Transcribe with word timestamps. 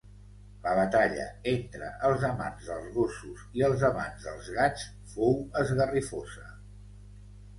La 0.67 0.71
batalla 0.77 1.25
entre 1.51 1.89
els 2.09 2.23
amants 2.29 2.69
dels 2.69 2.87
gossos 2.95 3.43
i 3.61 3.65
els 3.69 3.85
amants 3.91 4.25
dels 4.29 4.49
gats 4.55 4.87
fou 5.13 5.37
esgarrifosa 5.61 6.49